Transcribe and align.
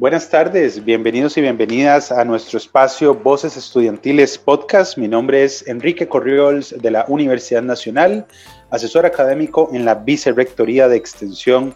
Buenas 0.00 0.30
tardes, 0.30 0.82
bienvenidos 0.82 1.36
y 1.36 1.42
bienvenidas 1.42 2.10
a 2.10 2.24
nuestro 2.24 2.56
espacio 2.56 3.14
Voces 3.14 3.58
Estudiantiles 3.58 4.38
Podcast. 4.38 4.96
Mi 4.96 5.08
nombre 5.08 5.44
es 5.44 5.68
Enrique 5.68 6.08
Corriols 6.08 6.74
de 6.80 6.90
la 6.90 7.04
Universidad 7.06 7.60
Nacional, 7.60 8.26
asesor 8.70 9.04
académico 9.04 9.68
en 9.74 9.84
la 9.84 9.96
Vicerrectoría 9.96 10.88
de 10.88 10.96
Extensión 10.96 11.74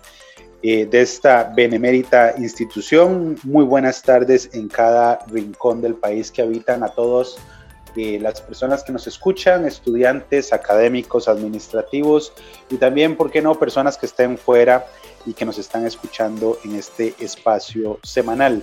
eh, 0.62 0.87
de 0.87 1.02
esta 1.02 1.52
benemérita 1.55 2.32
institución. 2.38 3.37
Muy 3.42 3.66
buenas 3.66 4.00
tardes 4.00 4.48
en 4.54 4.68
cada 4.68 5.18
rincón 5.27 5.83
del 5.83 5.95
país 5.95 6.30
que 6.30 6.41
habitan 6.41 6.83
a 6.83 6.88
todos 6.88 7.36
eh, 7.95 8.19
las 8.19 8.41
personas 8.41 8.83
que 8.83 8.92
nos 8.92 9.06
escuchan, 9.06 9.66
estudiantes, 9.66 10.55
académicos, 10.55 11.28
administrativos 11.28 12.33
y 12.70 12.77
también, 12.77 13.16
¿por 13.16 13.30
qué 13.30 13.42
no?, 13.42 13.55
personas 13.56 13.98
que 13.98 14.06
estén 14.06 14.38
fuera 14.38 14.86
y 15.27 15.34
que 15.34 15.45
nos 15.45 15.59
están 15.59 15.87
escuchando 15.87 16.59
en 16.64 16.74
este 16.74 17.14
espacio 17.19 17.98
semanal. 18.02 18.62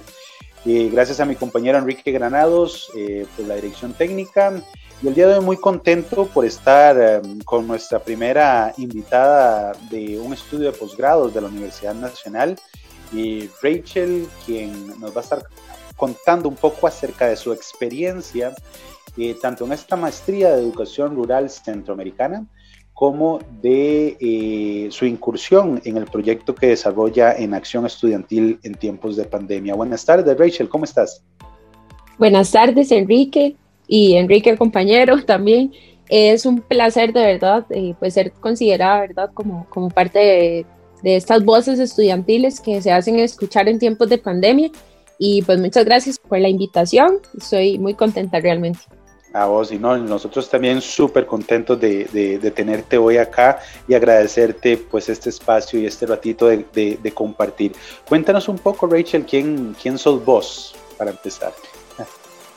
Eh, 0.65 0.89
gracias 0.91 1.19
a 1.19 1.25
mi 1.25 1.35
compañero 1.35 1.77
Enrique 1.77 2.11
Granados 2.11 2.91
eh, 2.95 3.25
por 3.35 3.47
la 3.47 3.55
dirección 3.55 3.93
técnica. 3.93 4.53
Y 5.01 5.07
el 5.07 5.15
día 5.15 5.27
de 5.27 5.37
hoy 5.39 5.43
muy 5.43 5.57
contento 5.57 6.27
por 6.27 6.45
estar 6.45 6.95
em, 6.95 7.39
con 7.39 7.65
nuestra 7.65 7.97
primera 7.97 8.71
invitada 8.77 9.73
de 9.89 10.19
un 10.19 10.33
estudio 10.33 10.71
de 10.71 10.77
posgrados 10.77 11.33
de 11.33 11.41
la 11.41 11.47
Universidad 11.47 11.95
Nacional, 11.95 12.55
Rachel, 13.61 14.27
quien 14.45 14.99
nos 14.99 15.13
va 15.13 15.19
a 15.19 15.23
estar 15.23 15.43
contando 16.01 16.49
un 16.49 16.55
poco 16.55 16.87
acerca 16.87 17.27
de 17.27 17.35
su 17.35 17.53
experiencia, 17.53 18.55
eh, 19.17 19.35
tanto 19.39 19.65
en 19.65 19.73
esta 19.73 19.95
maestría 19.95 20.55
de 20.55 20.63
educación 20.63 21.15
rural 21.15 21.49
centroamericana, 21.49 22.45
como 23.01 23.39
de 23.63 24.15
eh, 24.19 24.87
su 24.91 25.07
incursión 25.07 25.81
en 25.85 25.97
el 25.97 26.05
proyecto 26.05 26.53
que 26.53 26.67
desarrolla 26.67 27.33
en 27.33 27.55
Acción 27.55 27.83
Estudiantil 27.87 28.59
en 28.61 28.75
tiempos 28.75 29.15
de 29.15 29.25
pandemia. 29.25 29.73
Buenas 29.73 30.05
tardes, 30.05 30.37
Rachel, 30.37 30.69
¿cómo 30.69 30.83
estás? 30.83 31.23
Buenas 32.19 32.51
tardes, 32.51 32.91
Enrique, 32.91 33.55
y 33.87 34.13
Enrique, 34.17 34.55
compañero, 34.55 35.19
también. 35.25 35.73
Es 36.09 36.45
un 36.45 36.61
placer, 36.61 37.11
de 37.11 37.25
verdad, 37.25 37.65
eh, 37.71 37.95
pues 37.97 38.13
ser 38.13 38.33
considerada, 38.33 38.99
¿verdad?, 38.99 39.31
como, 39.33 39.65
como 39.71 39.89
parte 39.89 40.19
de, 40.19 40.65
de 41.01 41.15
estas 41.15 41.43
voces 41.43 41.79
estudiantiles 41.79 42.59
que 42.59 42.83
se 42.83 42.91
hacen 42.91 43.17
escuchar 43.17 43.67
en 43.67 43.79
tiempos 43.79 44.09
de 44.09 44.19
pandemia. 44.19 44.69
Y 45.17 45.41
pues 45.41 45.59
muchas 45.59 45.85
gracias 45.85 46.19
por 46.19 46.37
la 46.37 46.49
invitación. 46.49 47.17
Soy 47.39 47.79
muy 47.79 47.95
contenta 47.95 48.39
realmente. 48.39 48.81
A 49.33 49.45
vos 49.45 49.71
y 49.71 49.79
no, 49.79 49.97
nosotros 49.97 50.49
también 50.49 50.81
súper 50.81 51.25
contentos 51.25 51.79
de, 51.79 52.05
de, 52.41 52.51
tenerte 52.51 52.97
hoy 52.97 53.15
acá 53.15 53.59
y 53.87 53.93
agradecerte 53.93 54.75
pues 54.75 55.07
este 55.07 55.29
espacio 55.29 55.79
y 55.79 55.85
este 55.85 56.05
ratito 56.05 56.47
de, 56.47 56.65
de, 57.01 57.11
compartir. 57.13 57.71
Cuéntanos 58.07 58.49
un 58.49 58.57
poco, 58.57 58.87
Rachel, 58.87 59.25
¿quién, 59.25 59.73
quién 59.81 59.97
sos 59.97 60.25
vos 60.25 60.75
para 60.97 61.11
empezar? 61.11 61.53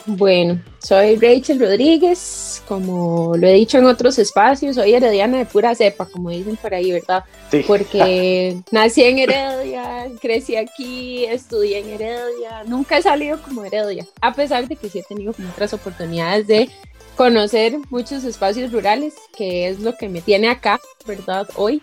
Bueno, 0.07 0.61
soy 0.81 1.17
Rachel 1.17 1.59
Rodríguez, 1.59 2.63
como 2.69 3.35
lo 3.37 3.47
he 3.47 3.55
dicho 3.55 3.79
en 3.79 3.87
otros 3.87 4.19
espacios, 4.19 4.77
soy 4.77 4.93
herediana 4.93 5.39
de 5.39 5.47
pura 5.47 5.75
cepa, 5.75 6.05
como 6.05 6.29
dicen 6.29 6.57
por 6.57 6.75
ahí, 6.75 6.93
¿verdad? 6.93 7.25
Sí. 7.51 7.65
Porque 7.67 8.61
nací 8.71 9.03
en 9.03 9.19
Heredia, 9.19 10.11
crecí 10.21 10.57
aquí, 10.57 11.25
estudié 11.25 11.79
en 11.79 11.89
Heredia, 11.89 12.65
nunca 12.67 12.99
he 12.99 13.03
salido 13.03 13.41
como 13.41 13.65
Heredia, 13.65 14.07
a 14.21 14.35
pesar 14.35 14.69
de 14.69 14.77
que 14.77 14.91
sí 14.91 14.99
he 14.99 15.03
tenido 15.03 15.35
otras 15.53 15.73
oportunidades 15.73 16.47
de 16.47 16.69
conocer 17.17 17.79
muchos 17.89 18.25
espacios 18.25 18.73
rurales, 18.73 19.15
que 19.35 19.69
es 19.69 19.81
lo 19.81 19.97
que 19.97 20.11
me 20.11 20.21
tiene 20.21 20.49
acá, 20.49 20.81
¿verdad? 21.07 21.49
Hoy. 21.57 21.81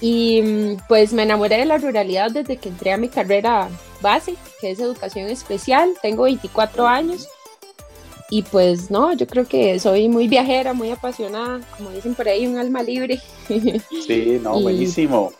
Y 0.00 0.42
mm, 0.42 0.76
pues 0.88 1.12
me 1.14 1.22
enamoré 1.22 1.56
de 1.56 1.64
la 1.64 1.78
ruralidad 1.78 2.30
desde 2.30 2.58
que 2.58 2.68
entré 2.68 2.92
a 2.92 2.98
mi 2.98 3.08
carrera 3.08 3.70
base, 4.02 4.34
que 4.60 4.70
es 4.70 4.78
educación 4.78 5.30
especial. 5.30 5.94
Tengo 6.02 6.24
24 6.24 6.86
años 6.86 7.26
y 8.30 8.42
pues 8.42 8.90
no, 8.90 9.12
yo 9.12 9.26
creo 9.26 9.46
que 9.46 9.78
soy 9.78 10.08
muy 10.08 10.28
viajera, 10.28 10.72
muy 10.72 10.90
apasionada, 10.90 11.60
como 11.76 11.90
dicen 11.90 12.14
por 12.14 12.28
ahí, 12.28 12.46
un 12.46 12.58
alma 12.58 12.82
libre. 12.82 13.20
Sí, 14.06 14.40
no, 14.42 14.60
buenísimo. 14.60 15.32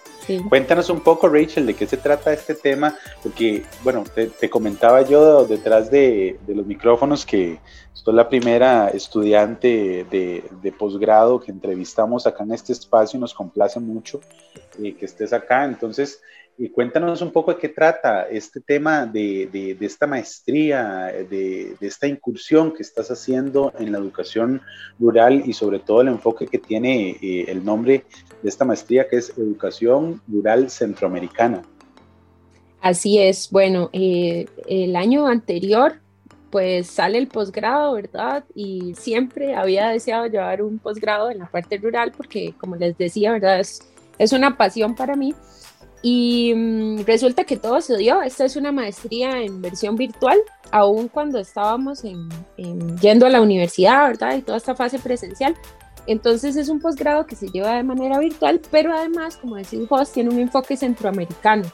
Cuéntanos 0.49 0.91
un 0.91 1.01
poco, 1.01 1.29
Rachel, 1.29 1.67
de 1.67 1.75
qué 1.75 1.87
se 1.87 1.97
trata 1.97 2.33
este 2.33 2.55
tema, 2.55 2.97
porque, 3.23 3.65
bueno, 3.85 4.03
te, 4.13 4.51
comentaba 4.51 5.03
yo 5.03 5.45
detrás 5.45 5.91
de, 5.91 6.39
los 6.49 6.67
micrófonos 6.67 7.25
que 7.25 7.61
soy 7.93 8.15
la 8.15 8.29
primera 8.29 8.89
estudiante 8.89 10.05
de, 10.11 10.73
posgrado 10.77 11.41
que 11.41 11.53
entrevistamos 11.53 12.27
acá 12.27 12.43
en 12.43 12.53
este 12.53 12.73
espacio 12.73 13.19
y 13.19 13.21
nos 13.21 13.35
complace 13.35 13.79
mucho 13.79 14.21
eh, 14.83 14.95
que 14.95 15.05
estés 15.05 15.33
acá. 15.33 15.65
Entonces, 15.65 16.21
y 16.59 16.71
cuéntanos 16.71 17.21
un 17.21 17.31
poco 17.31 17.53
de 17.53 17.59
qué 17.59 17.69
trata 17.69 18.29
este 18.29 18.61
tema 18.61 19.05
de, 19.07 19.49
de, 19.79 19.87
esta 19.87 20.07
maestría, 20.07 21.13
de, 21.29 21.77
esta 21.81 22.07
incursión 22.07 22.73
que 22.73 22.83
estás 22.83 23.11
haciendo 23.11 23.73
en 23.79 23.93
la 23.93 23.99
educación 23.99 24.63
rural 24.99 25.43
y 25.45 25.53
sobre 25.53 25.79
todo 25.79 26.01
el 26.01 26.09
enfoque 26.09 26.47
que 26.47 26.59
tiene 26.59 27.11
eh, 27.21 27.45
el 27.49 27.65
nombre 27.65 28.05
de 28.43 28.49
esta 28.49 28.65
maestría 28.65 29.09
que 29.09 29.17
es 29.17 29.31
Educación 29.37 30.21
Rural 30.29 30.71
Centroamericana. 30.71 31.63
Así 32.81 33.19
es, 33.19 33.51
bueno, 33.51 33.91
eh, 33.93 34.47
el 34.67 34.97
año 34.97 35.27
anterior 35.27 36.01
pues 36.51 36.87
sale 36.87 37.19
el 37.19 37.27
posgrado, 37.27 37.95
¿verdad? 37.95 38.45
Y 38.55 38.95
siempre 38.97 39.55
había 39.55 39.89
deseado 39.89 40.27
llevar 40.27 40.63
un 40.63 40.79
posgrado 40.79 41.31
en 41.31 41.39
la 41.39 41.51
parte 41.51 41.77
rural 41.77 42.13
porque 42.17 42.55
como 42.59 42.77
les 42.77 42.97
decía, 42.97 43.33
¿verdad? 43.33 43.61
Es 43.61 44.33
una 44.33 44.57
pasión 44.57 44.95
para 44.95 45.17
mí. 45.17 45.35
Y 46.03 46.55
mm, 46.55 47.05
resulta 47.05 47.45
que 47.45 47.57
todo 47.57 47.81
se 47.81 47.97
dio. 47.97 48.23
Esta 48.23 48.45
es 48.45 48.57
una 48.57 48.73
maestría 48.73 49.41
en 49.43 49.61
versión 49.61 49.97
virtual, 49.97 50.39
aún 50.71 51.09
cuando 51.09 51.39
estábamos 51.39 52.05
en, 52.05 52.29
yendo 52.99 53.27
a 53.27 53.31
la 53.31 53.41
universidad, 53.41 54.07
¿verdad? 54.07 54.37
Y 54.37 54.43
toda 54.43 54.59
esta 54.59 54.75
fase 54.75 54.99
presencial. 54.99 55.55
Entonces 56.07 56.57
es 56.57 56.69
un 56.69 56.81
posgrado 56.81 57.27
que 57.27 57.35
se 57.35 57.49
lleva 57.49 57.75
de 57.75 57.83
manera 57.83 58.19
virtual, 58.19 58.61
pero 58.71 58.93
además, 58.93 59.37
como 59.37 59.57
decís 59.57 59.89
vos, 59.89 60.13
tiene 60.13 60.31
un 60.31 60.39
enfoque 60.39 60.77
centroamericano. 60.77 61.65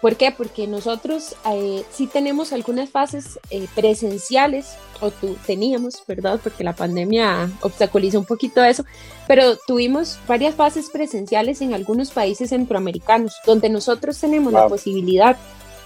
¿Por 0.00 0.16
qué? 0.16 0.30
Porque 0.30 0.66
nosotros 0.66 1.34
eh, 1.50 1.82
sí 1.90 2.06
tenemos 2.06 2.52
algunas 2.52 2.90
fases 2.90 3.38
eh, 3.50 3.66
presenciales, 3.74 4.76
o 5.00 5.10
tú, 5.10 5.36
teníamos, 5.46 6.02
¿verdad? 6.06 6.38
Porque 6.42 6.64
la 6.64 6.74
pandemia 6.74 7.50
obstaculizó 7.62 8.18
un 8.18 8.26
poquito 8.26 8.62
eso, 8.62 8.84
pero 9.26 9.56
tuvimos 9.66 10.18
varias 10.26 10.54
fases 10.54 10.90
presenciales 10.90 11.60
en 11.60 11.74
algunos 11.74 12.10
países 12.10 12.50
centroamericanos, 12.50 13.34
donde 13.46 13.68
nosotros 13.68 14.18
tenemos 14.18 14.52
la 14.52 14.68
posibilidad 14.68 15.36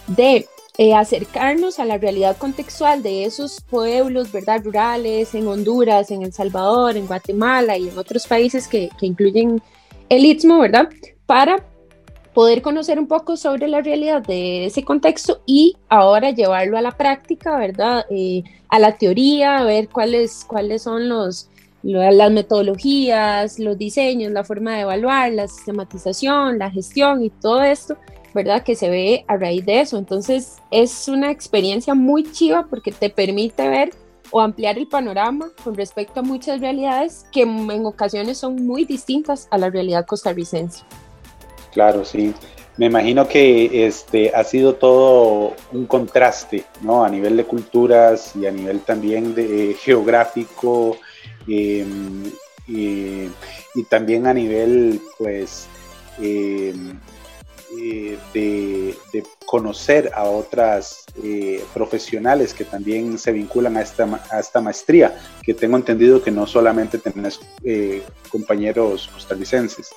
de 0.09 0.49
eh, 0.79 0.95
acercarnos 0.95 1.79
a 1.79 1.85
la 1.85 1.99
realidad 1.99 2.37
contextual 2.37 3.03
de 3.03 3.25
esos 3.25 3.61
pueblos, 3.61 4.33
¿verdad? 4.33 4.63
Rurales, 4.65 5.35
en 5.35 5.47
Honduras, 5.47 6.11
en 6.11 6.23
El 6.23 6.33
Salvador, 6.33 6.97
en 6.97 7.07
Guatemala 7.07 7.77
y 7.77 7.89
en 7.89 7.99
otros 7.99 8.27
países 8.27 8.67
que, 8.67 8.91
que 8.99 9.07
incluyen 9.07 9.63
el 10.09 10.25
Istmo, 10.25 10.59
¿verdad? 10.59 10.89
Para 11.27 11.65
poder 12.35 12.63
conocer 12.63 12.99
un 12.99 13.07
poco 13.07 13.37
sobre 13.37 13.69
la 13.69 13.81
realidad 13.81 14.23
de 14.23 14.67
ese 14.67 14.85
contexto 14.85 15.43
y 15.47 15.77
ahora 15.89 16.31
llevarlo 16.31 16.79
a 16.79 16.83
la 16.83 16.93
práctica, 16.93 17.57
¿verdad? 17.59 18.07
Eh, 18.11 18.45
a 18.69 18.79
la 18.79 18.97
teoría, 18.97 19.65
ver 19.65 19.89
cuáles, 19.89 20.45
cuáles 20.47 20.83
son 20.83 21.09
los, 21.09 21.49
las 21.83 22.31
metodologías, 22.31 23.59
los 23.59 23.77
diseños, 23.77 24.33
la 24.33 24.45
forma 24.45 24.77
de 24.77 24.83
evaluar, 24.83 25.33
la 25.33 25.49
sistematización, 25.49 26.59
la 26.59 26.71
gestión 26.71 27.25
y 27.25 27.31
todo 27.31 27.63
esto, 27.63 27.97
¿verdad? 28.33 28.63
Que 28.63 28.77
se 28.77 28.89
ve 28.89 29.25
a 29.27 29.37
raíz 29.37 29.67
de 29.67 29.81
eso. 29.81 29.99
Entonces 29.99 30.59
es 30.71 31.09
una 31.09 31.31
experiencia 31.31 31.95
muy 31.95 32.31
chiva 32.31 32.67
porque 32.71 32.93
te 32.93 33.11
permite 33.11 33.69
ver 33.69 33.91
o 34.31 34.41
ampliar 34.41 34.79
el 34.79 34.87
panorama 34.87 35.51
con 35.65 35.75
respecto 35.75 36.21
a 36.21 36.23
muchas 36.23 36.61
realidades 36.61 37.27
que 37.33 37.43
en 37.43 37.85
ocasiones 37.85 38.39
son 38.39 38.65
muy 38.65 38.85
distintas 38.85 39.49
a 39.51 39.59
la 39.59 39.71
realidad 39.71 40.07
costarricense. 40.07 40.85
Claro, 41.73 42.05
sí. 42.05 42.35
Me 42.77 42.87
imagino 42.87 43.29
que 43.29 43.87
este 43.87 44.35
ha 44.35 44.43
sido 44.43 44.75
todo 44.75 45.55
un 45.73 45.87
contraste, 45.87 46.65
¿no? 46.81 47.05
A 47.05 47.11
nivel 47.11 47.37
de 47.37 47.45
culturas 47.45 48.35
y 48.35 48.47
a 48.47 48.51
nivel 48.51 48.81
también 48.81 49.35
de 49.35 49.77
geográfico 49.79 50.97
em, 51.47 52.25
y, 52.67 53.29
también 53.89 54.27
a 54.27 54.33
nivel, 54.33 55.01
pues, 55.19 55.67
em, 56.21 56.99
eh, 57.79 58.19
de, 58.33 58.97
conocer 59.47 60.11
a 60.15 60.25
otras 60.25 61.05
eh, 61.23 61.63
profesionales 61.75 62.55
que 62.55 62.65
también 62.65 63.19
se 63.19 63.33
vinculan 63.33 63.77
a 63.77 63.83
esta, 63.83 64.09
a 64.31 64.39
esta 64.39 64.61
maestría, 64.61 65.21
que 65.43 65.55
tengo 65.55 65.77
entendido 65.77 66.23
que 66.23 66.31
no 66.31 66.47
solamente 66.47 66.99
tenés 66.99 67.41
eh, 67.65 68.03
compañeros 68.31 69.11
costarricenses. 69.13 69.91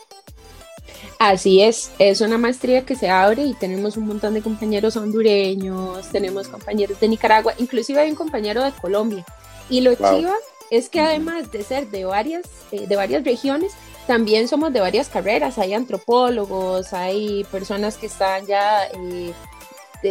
Así 1.20 1.62
es, 1.62 1.92
es 2.00 2.22
una 2.22 2.38
maestría 2.38 2.86
que 2.86 2.96
se 2.96 3.10
abre 3.10 3.44
y 3.44 3.54
tenemos 3.54 3.96
un 3.98 4.08
montón 4.08 4.34
de 4.34 4.42
compañeros 4.42 4.98
hondureños, 4.98 6.10
tenemos 6.12 6.48
compañeros 6.48 7.00
de 7.00 7.08
Nicaragua, 7.08 7.54
inclusive 7.58 8.02
hay 8.02 8.10
un 8.10 8.16
compañero 8.16 8.64
de 8.64 8.72
Colombia. 8.72 9.26
Y 9.70 9.82
lo 9.82 9.96
chiva 9.96 10.34
es 10.70 10.90
que 10.90 11.00
además 11.00 11.52
de 11.52 11.64
ser 11.64 11.88
de 11.88 12.06
varias, 12.06 12.44
eh, 12.72 12.88
de 12.88 12.96
varias 12.96 13.24
regiones, 13.24 13.74
también 14.08 14.48
somos 14.48 14.74
de 14.74 14.82
varias 14.82 15.08
carreras. 15.08 15.58
Hay 15.58 15.74
antropólogos, 15.74 16.94
hay 16.94 17.46
personas 17.46 17.98
que 17.98 18.08
están 18.08 18.46
ya 18.46 18.86
eh, 18.88 19.34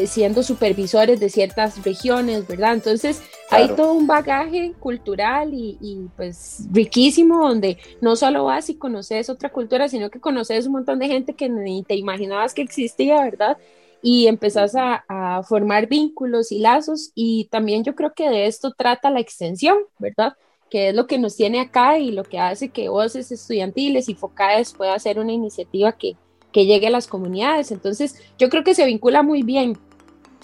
siendo 0.07 0.43
supervisores 0.43 1.21
de 1.21 1.29
ciertas 1.29 1.83
regiones, 1.85 2.47
¿verdad? 2.47 2.75
Entonces 2.75 3.23
hay 3.51 3.69
todo 3.69 3.93
un 3.93 4.07
bagaje 4.07 4.73
cultural 4.81 5.53
y, 5.53 5.79
y, 5.81 6.09
pues 6.17 6.67
riquísimo 6.73 7.47
donde 7.47 7.79
no 8.01 8.17
solo 8.17 8.45
vas 8.45 8.71
y 8.71 8.77
conoces 8.77 9.29
otra 9.29 9.51
cultura, 9.51 9.89
sino 9.89 10.11
que 10.11 10.21
conoces 10.21 10.67
un 10.67 10.73
montón 10.73 10.99
de 10.99 11.09
gente 11.09 11.35
que 11.35 11.49
ni 11.49 11.83
te 11.83 11.95
imaginabas 11.95 12.55
que 12.55 12.63
existía, 12.63 13.23
¿verdad? 13.23 13.59
Y 14.03 14.27
empezás 14.27 14.75
a, 14.75 15.05
a 15.09 15.43
formar 15.43 15.87
vínculos 15.89 16.51
y 16.51 16.59
lazos 16.59 17.13
y 17.15 17.45
también 17.51 17.85
yo 17.85 17.95
creo 17.95 18.15
que 18.15 18.29
de 18.29 18.47
esto 18.47 18.73
trata 18.73 19.11
la 19.11 19.21
extensión, 19.21 19.79
¿verdad? 19.99 20.35
que 20.73 20.89
es 20.89 20.95
lo 20.95 21.07
que 21.07 21.19
nos 21.19 21.37
tiene 21.37 21.61
acá 21.61 21.99
y 21.99 22.13
lo 22.13 22.25
que 22.25 22.39
hace 22.39 22.71
que 22.71 22.89
Voces 22.89 23.31
Estudiantiles 23.31 24.09
y 24.09 24.15
FOCAES 24.15 24.73
pueda 24.73 24.95
hacer 24.95 25.19
una 25.19 25.33
iniciativa 25.33 25.93
que, 25.93 26.17
que 26.53 26.67
llegue 26.67 26.89
a 26.89 26.91
las 26.91 27.07
comunidades. 27.07 27.71
Entonces, 27.71 28.21
yo 28.39 28.49
creo 28.49 28.65
que 28.65 28.75
se 28.75 28.87
vincula 28.87 29.23
muy 29.23 29.43
bien, 29.43 29.79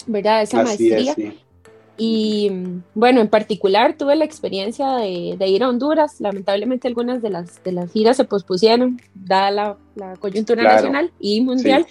¿verdad? 0.07 0.41
Esa 0.41 0.63
maestría. 0.63 1.15
Y 2.01 2.49
bueno, 2.95 3.19
en 3.19 3.27
particular 3.27 3.97
tuve 3.97 4.15
la 4.15 4.23
experiencia 4.23 4.95
de, 4.95 5.35
de, 5.37 5.47
ir 5.47 5.63
a 5.63 5.69
Honduras. 5.69 6.21
Lamentablemente 6.21 6.87
algunas 6.87 7.21
de 7.21 7.29
las, 7.29 7.61
de 7.61 7.73
las 7.73 7.91
giras 7.91 8.15
se 8.15 8.23
pospusieron, 8.23 9.01
dada 9.13 9.51
la, 9.51 9.77
la 9.95 10.15
coyuntura 10.15 10.63
nacional 10.63 11.11
y 11.19 11.41
mundial, 11.41 11.85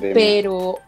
pero 0.00 0.78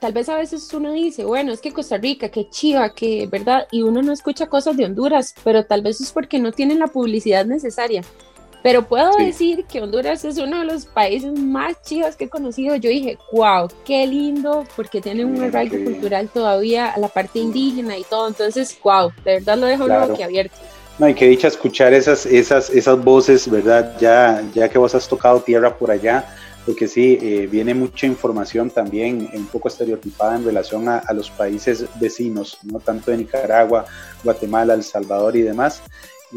tal, 0.00 0.12
vez 0.12 0.28
a 0.28 0.36
veces 0.36 0.72
uno 0.74 0.92
dice, 0.92 1.24
bueno, 1.24 1.52
es 1.52 1.60
que 1.60 1.72
Costa 1.72 1.96
Rica, 1.96 2.28
qué 2.28 2.48
chiva, 2.50 2.92
que, 2.92 3.28
¿verdad? 3.28 3.68
Y 3.70 3.82
uno 3.82 4.02
no 4.02 4.12
escucha 4.12 4.48
cosas 4.48 4.76
de 4.76 4.84
Honduras, 4.84 5.34
pero 5.44 5.64
tal 5.64 5.82
vez 5.82 6.00
es 6.00 6.10
porque 6.10 6.38
no 6.40 6.50
tienen 6.50 6.80
la 6.80 6.88
publicidad 6.88 7.46
necesaria. 7.46 8.02
Pero 8.62 8.86
puedo 8.86 9.16
decir 9.16 9.64
que 9.64 9.80
Honduras 9.80 10.24
es 10.24 10.36
uno 10.36 10.58
de 10.58 10.66
los 10.66 10.84
países 10.84 11.32
más 11.32 11.80
chivas 11.82 12.16
que 12.16 12.24
he 12.24 12.28
conocido. 12.28 12.76
Yo 12.76 12.90
dije, 12.90 13.16
wow, 13.32 13.68
qué 13.84 14.06
lindo, 14.06 14.66
porque 14.76 15.00
tiene 15.00 15.24
un 15.24 15.42
arraigo 15.42 15.82
cultural 15.82 16.28
todavía 16.28 16.90
a 16.90 16.98
la 16.98 17.08
parte 17.08 17.38
indígena 17.38 17.96
y 17.96 18.04
todo. 18.04 18.28
Entonces, 18.28 18.76
wow, 18.82 19.10
de 19.24 19.34
verdad 19.34 19.58
lo 19.58 19.66
dejo 19.66 19.86
claro. 19.86 20.14
que 20.14 20.24
abierto. 20.24 20.56
No, 20.98 21.08
y 21.08 21.14
qué 21.14 21.28
dicha 21.28 21.48
escuchar 21.48 21.94
esas, 21.94 22.26
esas, 22.26 22.68
esas 22.68 23.02
voces, 23.02 23.50
¿verdad? 23.50 23.96
Ya, 23.98 24.44
ya 24.52 24.68
que 24.68 24.76
vos 24.76 24.94
has 24.94 25.08
tocado 25.08 25.40
tierra 25.40 25.74
por 25.74 25.90
allá, 25.90 26.26
porque 26.66 26.86
sí, 26.86 27.18
eh, 27.22 27.48
viene 27.50 27.72
mucha 27.72 28.06
información 28.06 28.68
también 28.68 29.30
un 29.32 29.46
poco 29.46 29.68
estereotipada 29.68 30.36
en 30.36 30.44
relación 30.44 30.86
a, 30.90 30.98
a, 30.98 31.14
los 31.14 31.30
países 31.30 31.86
vecinos, 31.98 32.58
no 32.64 32.80
tanto 32.80 33.10
de 33.10 33.16
Nicaragua, 33.16 33.86
Guatemala, 34.22 34.74
El 34.74 34.82
Salvador 34.82 35.34
y 35.36 35.40
demás. 35.40 35.82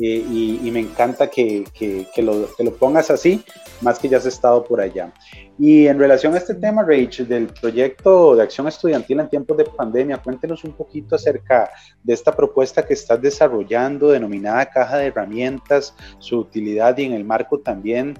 Eh, 0.02 0.26
y, 0.64 0.72
me 0.72 0.80
encanta 0.80 1.30
que, 1.30 1.64
que, 1.72 2.08
que, 2.14 2.24
lo, 2.24 2.48
que, 2.56 2.64
lo, 2.64 2.74
pongas 2.74 3.12
así, 3.12 3.44
más 3.82 4.00
que 4.00 4.10
ya 4.10 4.18
has 4.18 4.26
estado 4.26 4.64
por 4.64 4.82
allá. 4.82 5.14
Y 5.60 5.86
en 5.86 6.00
relación 6.00 6.34
a 6.34 6.38
este 6.38 6.56
tema, 6.56 6.84
Rach, 6.84 7.20
del 7.20 7.48
proyecto 7.48 8.36
de 8.36 8.42
acción 8.42 8.68
estudiantil 8.68 9.20
en 9.20 9.30
tiempos 9.30 9.56
de 9.58 9.66
pandemia, 9.66 10.18
cuéntenos 10.18 10.64
un 10.64 10.74
poquito 10.74 11.16
acerca 11.16 11.70
de 12.04 12.14
esta 12.14 12.36
propuesta 12.36 12.84
que 12.84 12.96
estás 12.96 13.22
desarrollando, 13.22 14.10
denominada 14.10 14.66
Caja 14.66 14.98
de 14.98 15.08
Herramientas, 15.08 15.94
su 16.18 16.40
utilidad 16.40 16.98
y 16.98 17.04
en 17.04 17.14
el 17.14 17.24
marco 17.24 17.60
también 17.60 18.18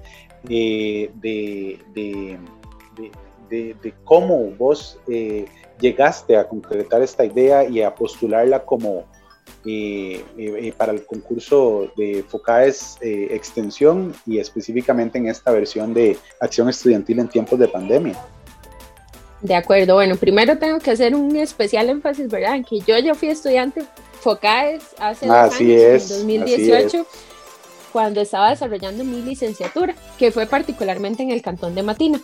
eh, 0.48 1.10
de, 1.14 1.80
de, 1.92 2.38
de, 3.50 3.74
de, 3.82 3.94
cómo 4.04 4.50
vos 4.50 5.00
eh, 5.08 5.46
llegaste 5.80 6.36
a 6.36 6.46
concretar 6.46 7.02
esta 7.02 7.24
idea 7.24 7.68
y 7.68 7.82
a 7.82 7.94
postularla 7.94 8.64
como 8.64 9.04
eh, 9.66 10.22
eh, 10.36 10.72
para 10.76 10.92
el 10.92 11.06
concurso 11.06 11.90
de 11.96 12.22
FOCAES 12.28 12.98
eh, 13.00 13.28
Extensión 13.30 14.14
y 14.26 14.38
específicamente 14.38 15.16
en 15.16 15.28
esta 15.28 15.50
versión 15.52 15.94
de 15.94 16.18
Acción 16.40 16.68
Estudiantil 16.68 17.20
en 17.20 17.28
tiempos 17.28 17.58
de 17.58 17.68
pandemia. 17.68 18.14
De 19.40 19.54
acuerdo, 19.54 19.94
bueno, 19.94 20.16
primero 20.16 20.58
tengo 20.58 20.78
que 20.80 20.90
hacer 20.90 21.14
un 21.14 21.36
especial 21.36 21.88
énfasis, 21.88 22.28
¿verdad? 22.28 22.56
En 22.56 22.64
que 22.64 22.80
yo 22.80 22.98
ya 22.98 23.14
fui 23.14 23.28
estudiante 23.28 23.84
FOCAES 24.20 24.82
hace 24.98 25.26
dos 25.26 25.36
años, 25.36 26.10
en 26.10 26.18
2018, 26.18 27.06
cuando 27.92 28.20
estaba 28.20 28.50
desarrollando 28.50 29.04
mi 29.04 29.22
licenciatura, 29.22 29.94
que 30.18 30.30
fue 30.30 30.46
particularmente 30.46 31.22
en 31.22 31.30
el 31.30 31.42
cantón 31.42 31.74
de 31.74 31.82
Matina. 31.82 32.20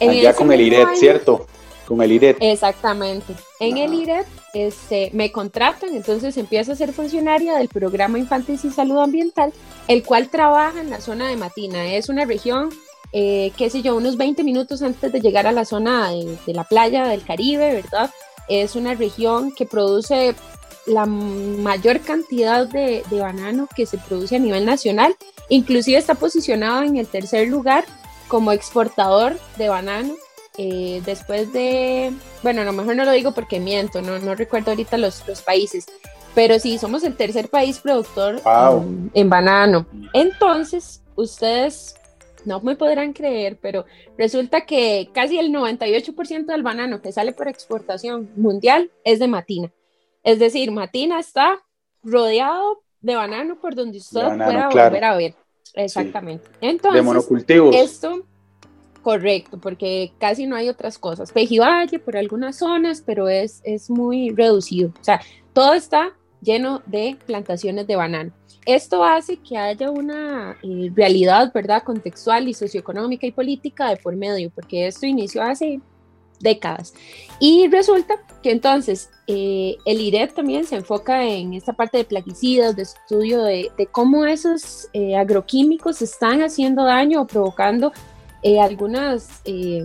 En 0.00 0.10
Allá 0.10 0.32
con 0.34 0.52
el 0.52 0.60
IRET, 0.60 0.94
¿cierto? 0.94 1.46
Con 1.88 2.02
el 2.02 2.12
IRET. 2.12 2.36
Exactamente. 2.40 3.34
En 3.60 3.78
el 3.78 3.94
IRET 3.94 4.26
este, 4.52 5.08
me 5.14 5.32
contratan, 5.32 5.96
entonces 5.96 6.36
empiezo 6.36 6.72
a 6.72 6.76
ser 6.76 6.92
funcionaria 6.92 7.56
del 7.56 7.68
programa 7.68 8.18
Infantes 8.18 8.62
y 8.66 8.70
Salud 8.70 8.98
Ambiental, 8.98 9.54
el 9.86 10.04
cual 10.04 10.28
trabaja 10.28 10.82
en 10.82 10.90
la 10.90 11.00
zona 11.00 11.28
de 11.28 11.36
Matina. 11.36 11.94
Es 11.94 12.10
una 12.10 12.26
región, 12.26 12.68
eh, 13.12 13.52
qué 13.56 13.70
sé 13.70 13.80
yo, 13.80 13.96
unos 13.96 14.18
20 14.18 14.44
minutos 14.44 14.82
antes 14.82 15.10
de 15.10 15.20
llegar 15.22 15.46
a 15.46 15.52
la 15.52 15.64
zona 15.64 16.10
de, 16.10 16.52
la 16.52 16.64
playa 16.64 17.06
del 17.06 17.24
Caribe, 17.24 17.72
¿verdad? 17.72 18.10
Es 18.50 18.76
una 18.76 18.92
región 18.92 19.50
que 19.52 19.64
produce 19.64 20.34
la 20.84 21.06
mayor 21.06 22.00
cantidad 22.00 22.66
de, 22.66 23.02
de 23.08 23.20
banano 23.20 23.66
que 23.74 23.86
se 23.86 23.96
produce 23.96 24.36
a 24.36 24.40
nivel 24.40 24.66
nacional. 24.66 25.16
Inclusive 25.48 25.96
está 25.96 26.16
posicionado 26.16 26.82
en 26.82 26.98
el 26.98 27.06
tercer 27.06 27.48
lugar 27.48 27.86
como 28.28 28.52
exportador 28.52 29.38
de 29.56 29.70
banano 29.70 30.14
eh, 30.60 31.00
después 31.06 31.52
de, 31.52 32.12
bueno, 32.42 32.62
a 32.62 32.64
lo 32.64 32.72
mejor 32.72 32.96
no 32.96 33.04
lo 33.04 33.12
digo 33.12 33.30
porque 33.30 33.60
miento, 33.60 34.02
no, 34.02 34.18
no 34.18 34.34
recuerdo 34.34 34.72
ahorita 34.72 34.98
los, 34.98 35.26
los 35.28 35.40
países, 35.40 35.86
pero 36.34 36.58
sí, 36.58 36.78
somos 36.78 37.04
el 37.04 37.16
tercer 37.16 37.48
país 37.48 37.78
productor 37.78 38.40
en, 39.14 39.30
banano. 39.30 39.86
Entonces, 40.12 41.00
ustedes 41.14 41.94
no 42.44 42.60
me 42.60 42.74
podrán 42.74 43.12
creer, 43.12 43.56
pero 43.62 43.84
resulta 44.16 44.62
que 44.62 45.10
casi 45.12 45.38
el 45.38 45.52
98% 45.52 46.46
del 46.46 46.62
banano 46.64 47.00
que 47.02 47.12
sale 47.12 47.32
por 47.32 47.46
exportación 47.46 48.28
mundial 48.34 48.90
es 49.04 49.20
de 49.20 49.28
Matina. 49.28 49.70
Es 50.24 50.40
decir, 50.40 50.72
Matina 50.72 51.20
está 51.20 51.62
rodeado 52.02 52.82
de 53.00 53.14
banano 53.14 53.60
por 53.60 53.76
donde 53.76 53.98
usted 53.98 54.20
pueda 54.20 54.68
volver 54.68 55.04
a 55.04 55.16
ver. 55.16 55.34
Exactamente. 55.74 56.48
Entonces, 56.60 57.00
de 57.00 57.02
monocultivos. 57.02 57.76
Esto 57.76 58.24
Correcto, 59.08 59.56
porque 59.56 60.12
casi 60.18 60.46
no 60.46 60.54
hay 60.54 60.68
otras 60.68 60.98
cosas. 60.98 61.32
Pejivalle 61.32 61.98
por 61.98 62.14
algunas 62.14 62.56
zonas, 62.56 63.02
pero 63.06 63.26
es, 63.26 63.62
es 63.64 63.88
muy 63.88 64.28
reducido. 64.32 64.90
O 65.00 65.02
sea, 65.02 65.22
todo 65.54 65.72
está 65.72 66.12
lleno 66.42 66.82
de 66.84 67.16
plantaciones 67.24 67.86
de 67.86 67.96
banano. 67.96 68.32
Esto 68.66 69.02
hace 69.02 69.38
que 69.38 69.56
haya 69.56 69.90
una 69.90 70.58
eh, 70.62 70.92
realidad, 70.94 71.50
¿verdad?, 71.54 71.84
contextual 71.84 72.48
y 72.48 72.52
socioeconómica 72.52 73.26
y 73.26 73.32
política 73.32 73.88
de 73.88 73.96
por 73.96 74.14
medio, 74.14 74.50
porque 74.50 74.86
esto 74.86 75.06
inició 75.06 75.42
hace 75.42 75.80
décadas. 76.38 76.92
Y 77.40 77.66
resulta 77.68 78.16
que 78.42 78.50
entonces 78.50 79.08
eh, 79.26 79.76
el 79.86 80.02
IRED 80.02 80.32
también 80.34 80.66
se 80.66 80.76
enfoca 80.76 81.24
en 81.24 81.54
esta 81.54 81.72
parte 81.72 81.96
de 81.96 82.04
plaguicidas, 82.04 82.76
de 82.76 82.82
estudio 82.82 83.42
de, 83.42 83.70
cómo 83.90 84.26
esos 84.26 84.90
eh, 84.92 85.16
agroquímicos 85.16 86.02
están 86.02 86.42
haciendo 86.42 86.84
daño 86.84 87.22
o 87.22 87.26
provocando 87.26 87.90
eh, 88.42 88.60
algunas 88.60 89.40
eh, 89.44 89.84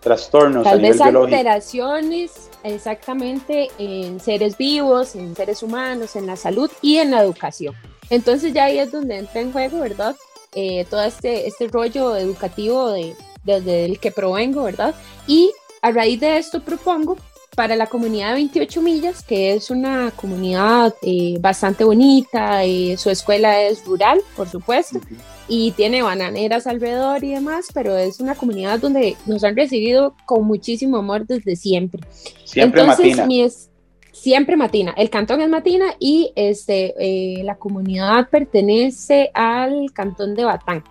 trastornos, 0.00 0.64
tal 0.64 0.80
vez 0.80 1.00
alteraciones 1.00 2.50
exactamente 2.64 3.68
en 3.78 4.20
seres 4.20 4.56
vivos, 4.56 5.14
en 5.14 5.34
seres 5.36 5.62
humanos, 5.62 6.16
en 6.16 6.26
la 6.26 6.36
salud 6.36 6.70
y 6.82 6.96
en 6.96 7.10
la 7.10 7.22
educación. 7.22 7.74
Entonces 8.10 8.52
ya 8.52 8.64
ahí 8.64 8.78
es 8.78 8.90
donde 8.90 9.18
entra 9.18 9.40
en 9.40 9.52
juego, 9.52 9.80
¿verdad? 9.80 10.16
Eh, 10.54 10.86
todo 10.88 11.02
este, 11.02 11.46
este 11.46 11.68
rollo 11.68 12.16
educativo 12.16 12.90
de, 12.90 13.14
desde 13.44 13.84
el 13.84 14.00
que 14.00 14.10
provengo, 14.10 14.64
¿verdad? 14.64 14.94
Y 15.26 15.52
a 15.82 15.92
raíz 15.92 16.20
de 16.20 16.38
esto 16.38 16.60
propongo 16.60 17.16
para 17.54 17.76
la 17.76 17.86
comunidad 17.86 18.28
de 18.28 18.34
28 18.34 18.82
millas, 18.82 19.22
que 19.22 19.54
es 19.54 19.70
una 19.70 20.12
comunidad 20.12 20.94
bastante 21.40 21.84
bonita, 21.84 22.60
su 22.96 23.10
escuela 23.10 23.62
es 23.62 23.84
rural, 23.84 24.20
por 24.36 24.48
supuesto, 24.48 25.00
y 25.48 25.72
tiene 25.72 26.02
bananeras 26.02 26.66
alrededor 26.66 27.24
y 27.24 27.32
demás, 27.32 27.68
pero 27.72 27.96
es 27.96 28.20
una 28.20 28.34
comunidad 28.34 28.78
donde 28.78 29.16
nos 29.26 29.42
han 29.44 29.56
recibido 29.56 30.14
con 30.26 30.44
muchísimo 30.44 30.98
amor 30.98 31.26
desde 31.26 31.56
siempre. 31.56 32.02
Siempre 32.44 32.84
Matina. 32.84 33.26
es, 33.30 33.70
siempre 34.12 34.56
Matina. 34.56 34.94
El 34.96 35.08
cantón 35.10 35.40
es 35.40 35.48
Matina 35.48 35.94
y 35.98 36.32
este, 36.36 36.94
eh, 36.98 37.42
la 37.44 37.56
comunidad 37.56 38.28
pertenece 38.28 39.30
al 39.32 39.90
cantón 39.92 40.34
de 40.34 40.44
Batán. 40.44 40.84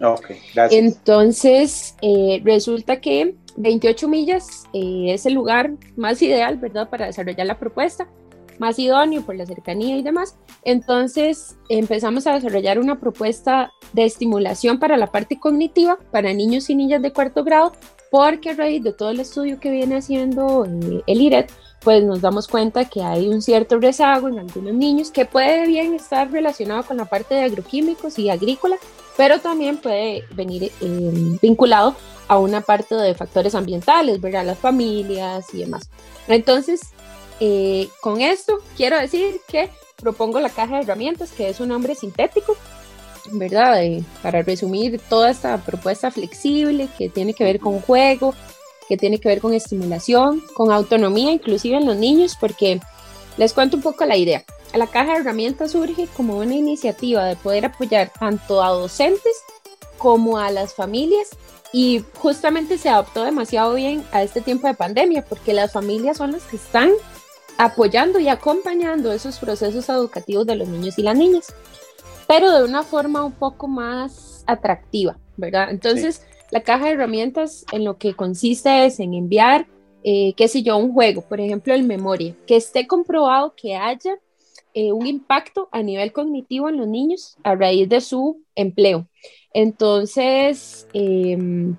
Ok, 0.00 0.32
gracias. 0.54 0.72
Entonces, 0.72 1.94
eh, 2.02 2.42
resulta 2.44 3.00
que 3.00 3.36
28 3.56 4.08
millas 4.08 4.64
eh, 4.72 5.06
es 5.08 5.26
el 5.26 5.34
lugar 5.34 5.72
más 5.96 6.20
ideal, 6.22 6.56
¿verdad?, 6.56 6.88
para 6.88 7.06
desarrollar 7.06 7.46
la 7.46 7.58
propuesta 7.58 8.08
más 8.58 8.78
idóneo 8.78 9.22
por 9.22 9.36
la 9.36 9.46
cercanía 9.46 9.96
y 9.96 10.02
demás. 10.02 10.36
Entonces 10.62 11.56
empezamos 11.68 12.26
a 12.26 12.34
desarrollar 12.34 12.78
una 12.78 12.98
propuesta 13.00 13.72
de 13.92 14.04
estimulación 14.04 14.78
para 14.78 14.96
la 14.96 15.08
parte 15.08 15.38
cognitiva 15.38 15.98
para 16.10 16.32
niños 16.32 16.70
y 16.70 16.74
niñas 16.74 17.02
de 17.02 17.12
cuarto 17.12 17.44
grado, 17.44 17.72
porque 18.10 18.50
a 18.50 18.54
raíz 18.54 18.82
de 18.82 18.92
todo 18.92 19.10
el 19.10 19.20
estudio 19.20 19.58
que 19.58 19.70
viene 19.70 19.96
haciendo 19.96 20.64
eh, 20.64 21.02
el 21.06 21.20
IRET, 21.20 21.50
pues 21.82 22.02
nos 22.02 22.20
damos 22.20 22.48
cuenta 22.48 22.86
que 22.86 23.02
hay 23.02 23.28
un 23.28 23.42
cierto 23.42 23.78
rezago 23.78 24.28
en 24.28 24.38
algunos 24.38 24.72
niños 24.72 25.10
que 25.10 25.26
puede 25.26 25.66
bien 25.66 25.94
estar 25.94 26.30
relacionado 26.30 26.82
con 26.84 26.96
la 26.96 27.04
parte 27.04 27.34
de 27.34 27.42
agroquímicos 27.42 28.18
y 28.18 28.30
agrícola, 28.30 28.76
pero 29.16 29.38
también 29.38 29.76
puede 29.76 30.24
venir 30.34 30.72
em, 30.80 31.38
vinculado 31.42 31.94
a 32.28 32.38
una 32.38 32.60
parte 32.60 32.94
de 32.94 33.14
factores 33.14 33.54
ambientales, 33.54 34.20
¿verdad? 34.20 34.44
Las 34.44 34.58
familias 34.58 35.46
y 35.52 35.58
demás. 35.58 35.90
Entonces, 36.28 36.80
eh, 37.40 37.88
con 38.00 38.20
esto 38.20 38.58
quiero 38.76 38.98
decir 38.98 39.40
que 39.48 39.70
propongo 39.96 40.40
la 40.40 40.50
caja 40.50 40.76
de 40.76 40.82
herramientas, 40.82 41.32
que 41.32 41.48
es 41.48 41.60
un 41.60 41.68
nombre 41.68 41.94
sintético, 41.94 42.56
¿verdad? 43.32 43.80
para 44.22 44.42
resumir 44.42 45.00
toda 45.08 45.30
esta 45.30 45.56
propuesta 45.58 46.10
flexible 46.10 46.88
que 46.98 47.08
tiene 47.08 47.34
que 47.34 47.44
ver 47.44 47.58
con 47.58 47.80
juego, 47.80 48.34
que 48.88 48.96
tiene 48.96 49.18
que 49.18 49.28
ver 49.28 49.40
con 49.40 49.54
estimulación, 49.54 50.42
con 50.54 50.70
autonomía, 50.70 51.32
inclusive 51.32 51.76
en 51.76 51.86
los 51.86 51.96
niños, 51.96 52.36
porque 52.38 52.80
les 53.36 53.52
cuento 53.52 53.76
un 53.76 53.82
poco 53.82 54.04
la 54.04 54.16
idea. 54.16 54.44
La 54.74 54.86
caja 54.88 55.14
de 55.14 55.20
herramientas 55.20 55.72
surge 55.72 56.08
como 56.16 56.36
una 56.36 56.54
iniciativa 56.54 57.24
de 57.24 57.36
poder 57.36 57.66
apoyar 57.66 58.12
tanto 58.18 58.62
a 58.62 58.70
docentes 58.70 59.36
como 59.98 60.38
a 60.38 60.50
las 60.50 60.74
familias 60.74 61.30
y 61.74 62.04
justamente 62.18 62.78
se 62.78 62.88
adaptó 62.88 63.24
demasiado 63.24 63.74
bien 63.74 64.04
a 64.12 64.22
este 64.22 64.40
tiempo 64.40 64.68
de 64.68 64.74
pandemia 64.74 65.24
porque 65.28 65.52
las 65.52 65.72
familias 65.72 66.18
son 66.18 66.30
las 66.30 66.44
que 66.44 66.54
están 66.54 66.90
apoyando 67.58 68.20
y 68.20 68.28
acompañando 68.28 69.10
esos 69.10 69.40
procesos 69.40 69.88
educativos 69.88 70.46
de 70.46 70.54
los 70.54 70.68
niños 70.68 70.96
y 71.00 71.02
las 71.02 71.16
niñas, 71.16 71.52
pero 72.28 72.52
de 72.52 72.62
una 72.62 72.84
forma 72.84 73.24
un 73.24 73.32
poco 73.32 73.66
más 73.66 74.44
atractiva, 74.46 75.18
¿verdad? 75.36 75.68
Entonces, 75.70 76.24
la 76.52 76.62
caja 76.62 76.86
de 76.86 76.92
herramientas 76.92 77.66
en 77.72 77.84
lo 77.84 77.98
que 77.98 78.14
consiste 78.14 78.86
es 78.86 79.00
en 79.00 79.12
enviar, 79.12 79.66
eh, 80.04 80.32
qué 80.36 80.46
sé 80.46 80.62
yo, 80.62 80.76
un 80.76 80.92
juego, 80.92 81.22
por 81.22 81.40
ejemplo, 81.40 81.74
el 81.74 81.82
memoria, 81.82 82.36
que 82.46 82.54
esté 82.54 82.86
comprobado 82.86 83.52
que 83.56 83.74
haya 83.74 84.16
eh, 84.74 84.92
un 84.92 85.08
impacto 85.08 85.68
a 85.72 85.82
nivel 85.82 86.12
cognitivo 86.12 86.68
en 86.68 86.76
los 86.76 86.86
niños 86.86 87.36
a 87.42 87.56
raíz 87.56 87.88
de 87.88 88.00
su 88.00 88.44
empleo. 88.54 89.08
Entonces, 89.54 90.86
em, 90.92 91.76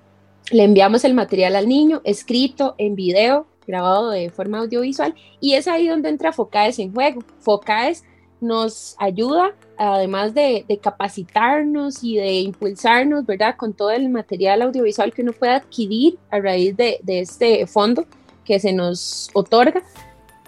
le 0.50 0.64
enviamos 0.64 1.04
el 1.04 1.14
material 1.14 1.54
al 1.56 1.68
niño, 1.68 2.00
escrito 2.04 2.74
en 2.78 2.96
video, 2.96 3.46
grabado 3.66 4.10
de 4.10 4.30
forma 4.30 4.60
audiovisual, 4.60 5.14
y 5.40 5.54
es 5.54 5.68
ahí 5.68 5.86
donde 5.86 6.08
entra 6.08 6.32
FOCAES 6.32 6.78
en 6.78 6.94
juego. 6.94 7.22
FOCAES 7.40 8.02
nos 8.40 8.96
ayuda, 8.98 9.54
además 9.76 10.34
de, 10.34 10.64
capacitarnos 10.82 12.02
y 12.02 12.16
de 12.16 12.40
impulsarnos, 12.40 13.26
¿verdad? 13.26 13.56
Con 13.56 13.74
todo 13.74 13.90
el 13.90 14.08
material 14.08 14.62
audiovisual 14.62 15.12
que 15.12 15.22
uno 15.22 15.32
puede 15.32 15.52
adquirir 15.52 16.18
a 16.30 16.38
raíz 16.38 16.76
de, 16.76 17.00
este 17.06 17.66
fondo 17.66 18.06
que 18.44 18.58
se 18.60 18.72
nos 18.72 19.30
otorga, 19.34 19.82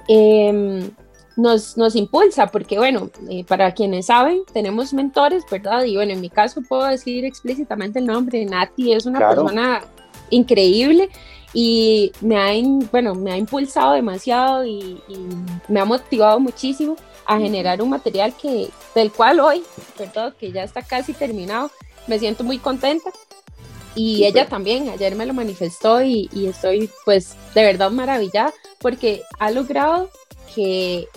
em, 0.06 0.90
nos, 1.38 1.76
nos, 1.76 1.94
impulsa, 1.94 2.48
porque 2.48 2.78
bueno, 2.78 3.10
eh, 3.30 3.44
para 3.44 3.72
quienes 3.72 4.06
saben, 4.06 4.42
tenemos 4.52 4.92
mentores, 4.92 5.44
¿verdad? 5.48 5.84
Y 5.84 5.94
bueno, 5.94 6.12
en 6.12 6.20
mi 6.20 6.30
caso 6.30 6.60
puedo 6.68 6.84
decir 6.84 7.24
explícitamente 7.24 8.00
el 8.00 8.06
nombre, 8.06 8.44
Nati 8.44 8.92
es 8.92 9.06
una 9.06 9.20
persona 9.20 9.84
increíble 10.30 11.08
y 11.54 12.10
me 12.20 12.36
ha, 12.36 12.52
bueno, 12.90 13.14
me 13.14 13.30
ha 13.30 13.36
impulsado 13.36 13.92
demasiado 13.92 14.66
y, 14.66 15.00
me 15.68 15.78
ha 15.78 15.84
motivado 15.84 16.40
muchísimo 16.40 16.96
a 17.24 17.38
generar 17.38 17.80
un 17.82 17.90
material 17.90 18.34
que, 18.34 18.68
del 18.96 19.12
cual 19.12 19.38
hoy, 19.38 19.62
¿verdad? 19.96 20.34
que 20.34 20.50
ya 20.50 20.64
está 20.64 20.82
casi 20.82 21.12
terminado, 21.12 21.70
me 22.08 22.18
siento 22.18 22.42
muy 22.42 22.58
contenta. 22.58 23.10
Y 23.94 24.24
ella 24.24 24.48
también, 24.48 24.88
ayer 24.88 25.14
me 25.14 25.26
lo 25.26 25.34
manifestó 25.34 26.02
y, 26.02 26.28
y 26.32 26.46
estoy 26.46 26.90
pues 27.04 27.36
de 27.54 27.62
verdad 27.62 27.90
maravillada 27.90 28.52
porque 28.80 29.22
ha 29.38 29.50
logrado 29.50 30.10
que 30.54 31.08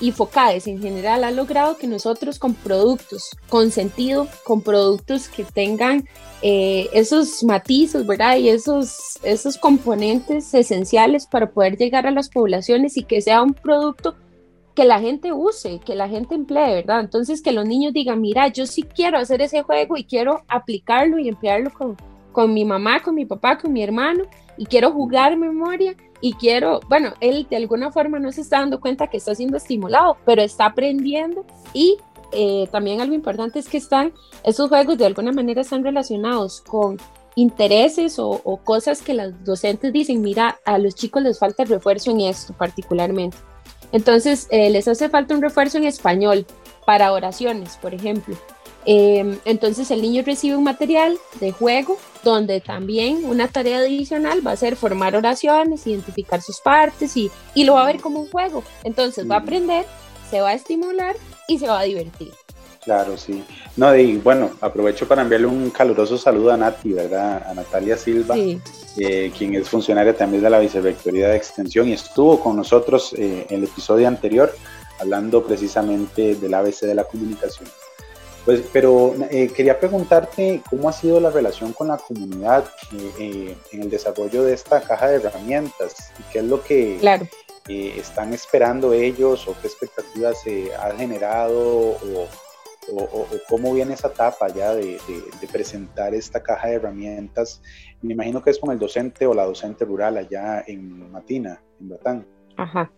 y 0.00 0.12
Focades 0.12 0.66
en 0.66 0.80
general 0.80 1.24
ha 1.24 1.30
logrado 1.30 1.76
que 1.76 1.86
nosotros 1.86 2.38
con 2.38 2.54
productos 2.54 3.30
con 3.48 3.70
sentido, 3.70 4.28
con 4.44 4.60
productos 4.60 5.28
que 5.28 5.44
tengan 5.44 6.08
eh, 6.42 6.88
esos 6.92 7.42
matices, 7.44 8.06
¿verdad? 8.06 8.36
Y 8.36 8.50
esos, 8.50 9.18
esos 9.22 9.56
componentes 9.56 10.52
esenciales 10.52 11.26
para 11.26 11.50
poder 11.50 11.76
llegar 11.76 12.06
a 12.06 12.10
las 12.10 12.28
poblaciones 12.28 12.96
y 12.96 13.04
que 13.04 13.22
sea 13.22 13.42
un 13.42 13.54
producto 13.54 14.14
que 14.74 14.84
la 14.84 15.00
gente 15.00 15.32
use, 15.32 15.80
que 15.84 15.94
la 15.94 16.08
gente 16.08 16.34
emplee, 16.34 16.74
¿verdad? 16.74 17.00
Entonces 17.00 17.40
que 17.40 17.52
los 17.52 17.66
niños 17.66 17.94
digan, 17.94 18.20
mira, 18.20 18.48
yo 18.48 18.66
sí 18.66 18.82
quiero 18.82 19.16
hacer 19.16 19.40
ese 19.40 19.62
juego 19.62 19.96
y 19.96 20.04
quiero 20.04 20.42
aplicarlo 20.48 21.18
y 21.18 21.28
emplearlo 21.28 21.72
con, 21.72 21.96
con 22.36 22.52
mi 22.52 22.66
mamá, 22.66 23.00
con 23.02 23.14
mi 23.14 23.24
papá, 23.24 23.56
con 23.56 23.72
mi 23.72 23.82
hermano 23.82 24.24
y 24.58 24.66
quiero 24.66 24.92
jugar 24.92 25.38
memoria 25.38 25.96
y 26.20 26.34
quiero, 26.34 26.80
bueno, 26.86 27.14
él 27.20 27.46
de 27.48 27.56
alguna 27.56 27.90
forma 27.90 28.18
no 28.18 28.30
se 28.30 28.42
está 28.42 28.58
dando 28.58 28.78
cuenta 28.78 29.06
que 29.06 29.16
está 29.16 29.34
siendo 29.34 29.56
estimulado, 29.56 30.18
pero 30.26 30.42
está 30.42 30.66
aprendiendo 30.66 31.46
y 31.72 31.96
eh, 32.32 32.68
también 32.70 33.00
algo 33.00 33.14
importante 33.14 33.58
es 33.58 33.70
que 33.70 33.78
están, 33.78 34.12
esos 34.44 34.68
juegos 34.68 34.98
de 34.98 35.06
alguna 35.06 35.32
manera 35.32 35.62
están 35.62 35.82
relacionados 35.82 36.60
con 36.60 36.98
intereses 37.36 38.18
o, 38.18 38.38
cosas 38.62 39.00
que 39.00 39.14
los 39.14 39.42
docentes 39.42 39.90
dicen, 39.94 40.20
mira, 40.20 40.58
a 40.66 40.76
los 40.76 40.94
chicos 40.94 41.22
les 41.22 41.38
falta 41.38 41.64
refuerzo 41.64 42.10
en 42.10 42.20
esto 42.20 42.52
particularmente. 42.52 43.38
Entonces, 43.92 44.46
eh, 44.50 44.68
les 44.68 44.86
hace 44.88 45.08
falta 45.08 45.34
un 45.34 45.40
refuerzo 45.40 45.78
en 45.78 45.84
español 45.84 46.44
para 46.84 47.12
oraciones, 47.12 47.78
por 47.78 47.94
ejemplo. 47.94 48.36
Em, 48.88 49.36
entonces 49.44 49.90
el 49.90 50.00
niño 50.00 50.22
recibe 50.24 50.56
un 50.56 50.62
material 50.62 51.18
de 51.40 51.50
juego 51.50 51.98
donde 52.30 52.60
también 52.60 53.24
una 53.24 53.48
tarea 53.48 53.78
adicional 53.78 54.44
va 54.46 54.52
a 54.52 54.56
ser 54.56 54.76
formar 54.76 55.14
oraciones, 55.14 55.86
identificar 55.86 56.42
sus 56.42 56.60
partes 56.60 57.16
y, 57.16 57.30
y 57.54 57.64
lo 57.64 57.74
va 57.74 57.84
a 57.84 57.86
ver 57.86 58.00
como 58.00 58.20
un 58.20 58.28
juego. 58.28 58.64
Entonces 58.84 59.30
va 59.30 59.36
a 59.36 59.38
aprender, 59.38 59.86
se 60.30 60.40
va 60.40 60.50
a 60.50 60.54
estimular 60.54 61.16
y 61.48 61.58
se 61.58 61.68
va 61.68 61.80
a 61.80 61.84
divertir. 61.84 62.32
Claro, 62.84 63.16
sí. 63.16 63.42
No, 63.76 63.96
y 63.96 64.16
bueno, 64.16 64.50
aprovecho 64.60 65.08
para 65.08 65.22
enviarle 65.22 65.46
un 65.46 65.70
caluroso 65.70 66.16
saludo 66.18 66.52
a 66.52 66.56
Nati, 66.56 66.92
¿verdad? 66.92 67.44
A 67.48 67.54
Natalia 67.54 67.96
Silva, 67.96 68.36
eh, 68.36 69.32
quien 69.36 69.54
es 69.54 69.68
funcionaria 69.68 70.16
también 70.16 70.42
de 70.42 70.50
la 70.50 70.60
Vicerrectoría 70.60 71.28
de 71.28 71.36
Extensión 71.36 71.88
y 71.88 71.94
estuvo 71.94 72.38
con 72.40 72.56
nosotros 72.56 73.12
eh, 73.14 73.46
en 73.50 73.58
el 73.58 73.64
episodio 73.64 74.06
anterior 74.06 74.54
hablando 75.00 75.44
precisamente 75.44 76.36
del 76.36 76.54
ABC 76.54 76.82
de 76.82 76.94
la 76.94 77.04
comunicación. 77.04 77.68
Pues, 78.46 78.62
pero 78.72 79.12
eh, 79.28 79.48
quería 79.48 79.78
preguntarte 79.80 80.62
cómo 80.70 80.88
ha 80.88 80.92
sido 80.92 81.18
la 81.18 81.30
relación 81.30 81.72
con 81.72 81.88
la 81.88 81.96
comunidad 81.96 82.64
eh, 82.92 83.10
eh, 83.18 83.56
en 83.72 83.82
el 83.82 83.90
desarrollo 83.90 84.44
de 84.44 84.54
esta 84.54 84.80
caja 84.80 85.08
de 85.08 85.16
herramientas 85.16 86.12
y 86.16 86.32
qué 86.32 86.38
es 86.38 86.44
lo 86.44 86.62
que 86.62 87.00
están 87.68 88.32
esperando 88.32 88.92
ellos 88.92 89.48
o 89.48 89.56
qué 89.60 89.66
expectativas 89.66 90.40
se 90.42 90.72
ha 90.76 90.92
generado 90.92 91.98
o, 91.98 92.28
cómo 93.48 93.74
viene 93.74 93.94
esa 93.94 94.06
etapa 94.06 94.46
ya 94.46 94.72
de, 94.72 94.96
presentar 95.50 96.14
esta 96.14 96.40
caja 96.40 96.68
de 96.68 96.74
herramientas. 96.74 97.60
Me 98.00 98.12
imagino 98.12 98.44
que 98.44 98.50
es 98.50 98.60
con 98.60 98.70
el 98.70 98.78
docente 98.78 99.26
o 99.26 99.34
la 99.34 99.44
docente 99.44 99.84
rural 99.84 100.18
allá 100.18 100.62
en 100.68 101.10
Matina, 101.10 101.60
en 101.80 101.88
Batán. 101.88 102.26
Ajá. 102.56 102.92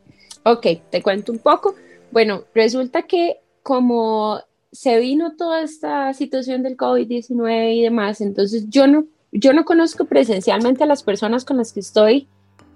Ok, 0.45 0.67
te 0.91 1.03
cuento 1.03 1.33
un 1.33 1.39
poco. 1.39 1.75
Bueno, 2.13 2.45
resulta 2.55 3.05
que 3.05 3.41
como 3.63 4.43
se 4.73 4.99
vino 4.99 5.37
toda 5.37 5.63
esta 5.63 6.13
situación 6.15 6.63
del 6.63 6.77
COVID-19 6.77 7.75
y 7.75 7.83
demás, 7.83 8.21
entonces 8.21 8.67
yo 8.69 8.87
no, 8.87 9.07
yo 9.33 9.53
no 9.53 9.65
conozco 9.65 10.05
presencialmente 10.05 10.85
a 10.85 10.87
las 10.87 11.03
personas 11.03 11.45
con 11.45 11.57
las 11.57 11.73
que 11.73 11.81
estoy 11.81 12.29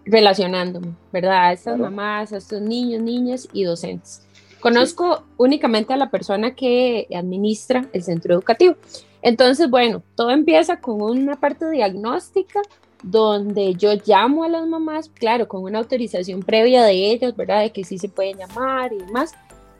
relacionándome, 0.04 0.94
¿verdad? 1.12 1.48
A 1.48 1.52
estas 1.52 1.78
mamás, 1.78 2.32
a 2.32 2.38
estos 2.38 2.60
niños, 2.60 3.02
niñas 3.02 3.48
y 3.52 3.64
docentes. 3.64 4.22
Conozco 4.60 5.24
únicamente 5.38 5.92
a 5.92 5.96
la 5.96 6.10
persona 6.10 6.54
que 6.54 7.08
administra 7.14 7.88
el 7.92 8.02
centro 8.02 8.34
educativo. 8.34 8.76
Entonces, 9.20 9.68
bueno, 9.68 10.02
todo 10.14 10.30
empieza 10.30 10.80
con 10.80 11.02
una 11.02 11.36
parte 11.38 11.68
diagnóstica 11.70 12.60
donde 13.02 13.74
yo 13.74 13.94
llamo 14.06 14.44
a 14.44 14.48
las 14.48 14.66
mamás, 14.66 15.08
claro, 15.08 15.48
con 15.48 15.64
una 15.64 15.78
autorización 15.78 16.40
previa 16.40 16.84
de 16.84 17.10
ellas, 17.10 17.34
¿verdad? 17.36 17.62
De 17.62 17.72
que 17.72 17.84
sí 17.84 17.98
se 17.98 18.08
pueden 18.08 18.38
llamar 18.38 18.92
y 18.92 18.98
demás. 18.98 19.32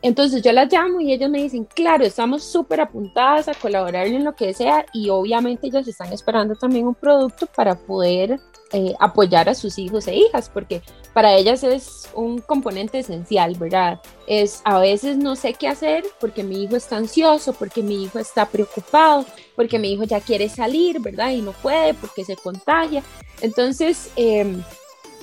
Entonces 0.03 0.41
yo 0.41 0.51
las 0.51 0.71
llamo 0.71 0.99
y 0.99 1.13
ellos 1.13 1.29
me 1.29 1.41
dicen, 1.41 1.63
claro, 1.63 2.03
estamos 2.03 2.43
súper 2.43 2.81
apuntadas 2.81 3.47
a 3.47 3.53
colaborar 3.53 4.05
en 4.05 4.25
lo 4.25 4.35
que 4.35 4.53
sea 4.53 4.85
y 4.91 5.09
obviamente 5.09 5.67
ellos 5.67 5.87
están 5.87 6.11
esperando 6.11 6.55
también 6.55 6.85
un 6.85 6.93
producto 6.93 7.47
para 7.47 7.75
poder 7.75 8.37
eh, 8.73 8.93
apoyar 8.99 9.47
a 9.47 9.55
sus 9.55 9.79
hijos 9.79 10.05
e 10.07 10.15
hijas, 10.15 10.49
porque 10.49 10.81
para 11.13 11.33
ellas 11.33 11.63
es 11.63 12.09
un 12.13 12.39
componente 12.39 12.99
esencial, 12.99 13.55
¿verdad? 13.55 14.01
Es 14.27 14.61
a 14.65 14.77
veces 14.79 15.15
no 15.15 15.37
sé 15.37 15.53
qué 15.53 15.69
hacer 15.69 16.03
porque 16.19 16.43
mi 16.43 16.63
hijo 16.63 16.75
está 16.75 16.97
ansioso, 16.97 17.53
porque 17.53 17.81
mi 17.81 18.03
hijo 18.03 18.19
está 18.19 18.45
preocupado, 18.45 19.25
porque 19.55 19.79
mi 19.79 19.93
hijo 19.93 20.03
ya 20.03 20.19
quiere 20.19 20.49
salir, 20.49 20.99
¿verdad? 20.99 21.31
Y 21.31 21.41
no 21.41 21.53
puede 21.53 21.93
porque 21.93 22.25
se 22.25 22.35
contagia. 22.35 23.03
Entonces, 23.39 24.11
em, 24.17 24.61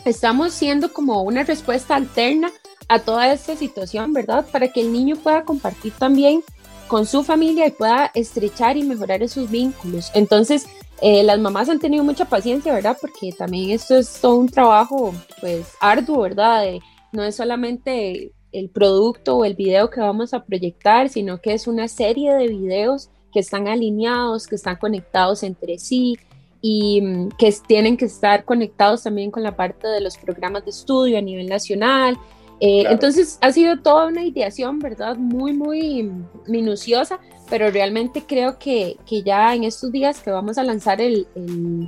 estamos 0.07 0.55
siendo 0.55 0.91
como 0.91 1.23
una 1.23 1.43
respuesta 1.43 1.97
alterna 1.97 2.51
a 2.90 2.99
toda 2.99 3.32
esta 3.32 3.56
situación, 3.56 4.12
¿verdad? 4.12 4.44
Para 4.52 4.68
que 4.68 4.82
el 4.82 4.92
niño 4.92 5.16
pueda 5.16 5.44
compartir 5.44 5.94
también 5.99 6.42
con 6.88 7.06
su 7.06 7.23
familia 7.23 7.66
y 7.66 7.70
pueda 7.70 8.11
estrechar 8.14 8.76
y 8.76 8.82
mejorar 8.82 9.23
esos 9.23 9.50
vínculos. 9.50 10.11
Entonces, 10.14 10.66
Eh, 11.02 11.23
las 11.23 11.38
mamás 11.38 11.70
han 11.70 11.78
tenido 11.78 12.04
mucha 12.04 12.26
paciencia, 12.26 12.75
¿verdad? 12.75 12.94
Porque 13.00 13.32
también 13.32 13.70
esto 13.70 13.97
es 13.97 14.20
todo 14.20 14.37
un 14.37 14.50
trabajo, 14.50 15.14
pues, 15.40 15.66
arduo, 15.80 16.20
¿verdad? 16.20 16.66
no 17.12 17.23
es 17.25 17.37
solamente 17.37 18.32
el 18.52 18.68
producto 18.68 19.38
o 19.38 19.47
el 19.47 19.54
video 19.54 19.88
que 19.88 20.00
vamos 20.02 20.35
a 20.35 20.44
proyectar, 20.44 21.09
sino 21.09 21.40
que 21.40 21.54
es 21.54 21.66
una 21.66 21.88
serie 21.88 22.35
de 22.35 22.49
videos 22.49 23.09
que 23.32 23.40
están 23.40 23.66
alineados, 23.66 24.47
que 24.47 24.56
están 24.56 24.76
conectados 24.76 25.42
entre 25.42 25.78
sí 25.78 26.18
y 26.61 27.00
mm, 27.00 27.28
que 27.38 27.50
tienen 27.66 27.97
que 27.97 28.04
estar 28.04 28.44
conectados 28.44 29.02
también 29.02 29.30
con 29.30 29.42
la 29.42 29.56
parte 29.56 29.88
de 29.88 30.02
los 30.02 30.18
programas 30.18 30.64
de 30.66 30.70
estudio 30.70 31.16
a 31.16 31.23
nivel 31.23 31.47
nacional. 31.49 32.18
Eh, 32.61 32.85
entonces 32.88 33.38
ha 33.40 33.52
sido 33.52 33.79
toda 33.79 34.07
una 34.07 34.23
ideación, 34.23 34.79
¿verdad? 34.79 35.17
Muy, 35.17 35.55
muy 35.55 36.11
minuciosa, 36.47 37.19
pero 37.49 37.71
realmente 37.71 38.23
creo 38.26 38.59
que, 38.59 38.99
que 39.07 39.23
ya 39.23 39.55
en 39.55 39.64
estos 39.64 39.90
días 39.90 40.21
que 40.21 40.31
vamos 40.31 40.59
a 40.59 40.62
lanzar 40.62 41.00
el, 41.00 41.26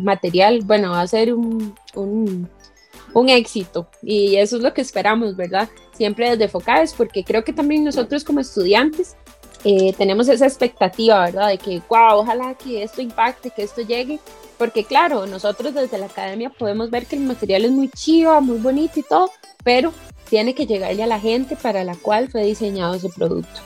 material, 0.01 0.63
bueno, 0.65 0.91
va 0.91 1.03
a 1.03 1.07
ser 1.07 1.35
un, 1.35 1.75
un, 1.95 2.49
un, 3.13 3.29
éxito 3.29 3.87
y 4.03 4.37
eso 4.37 4.57
es 4.57 4.63
lo 4.63 4.73
que 4.73 4.81
esperamos, 4.81 5.37
¿verdad? 5.37 5.69
Siempre 5.93 6.31
desde 6.31 6.49
Focales, 6.49 6.95
porque 6.97 7.23
creo 7.23 7.45
que 7.45 7.53
también 7.53 7.85
nosotros 7.85 8.25
como 8.25 8.41
estudiantes 8.41 9.15
eh, 9.65 9.93
tenemos 9.97 10.29
esa 10.29 10.47
expectativa, 10.47 11.21
¿verdad? 11.21 11.49
De 11.49 11.59
que, 11.59 11.83
wow, 11.89 12.17
ojalá 12.17 12.55
que 12.55 12.83
esto 12.83 13.01
impacte, 13.01 13.51
que 13.51 13.63
esto 13.63 13.83
llegue, 13.83 14.19
porque 14.63 14.85
claro, 14.85 15.27
nosotros 15.27 15.75
desde 15.75 15.99
la 15.99 16.07
academia 16.07 16.49
podemos 16.49 16.89
ver 16.89 17.07
que 17.07 17.17
el 17.17 17.23
material 17.23 17.65
es 17.65 17.73
muy 17.73 17.89
chiva, 17.89 18.41
muy 18.41 18.59
bonito 18.59 19.01
y 19.01 19.03
todo, 19.03 19.29
pero 19.65 19.93
tiene 20.31 20.55
que 20.55 20.67
llegarle 20.67 21.03
a 21.03 21.09
la 21.09 21.19
gente 21.19 21.57
para 21.57 21.83
la 21.83 21.97
cual 21.97 22.31
fue 22.31 22.45
diseñado 22.45 22.95
ese 22.95 23.09
producto. 23.09 23.61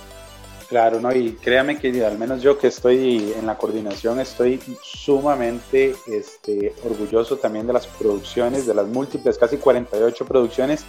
Claro, 0.71 0.99
no, 0.99 1.15
y 1.15 1.33
créame 1.33 1.79
que 1.79 2.03
al 2.03 2.17
menos 2.17 2.41
yo 2.41 2.57
que 2.57 2.69
estoy 2.69 3.35
en 3.39 3.45
la 3.45 3.59
coordinación 3.59 4.21
estoy 4.21 4.59
sumamente 4.83 5.95
este, 6.07 6.75
orgulloso 6.83 7.37
también 7.37 7.67
de 7.67 7.75
las 7.75 7.87
producciones, 7.87 8.67
de 8.67 8.73
las 8.73 8.87
múltiples, 8.87 9.37
casi 9.37 9.59
48 9.59 10.25
producciones 10.25 10.83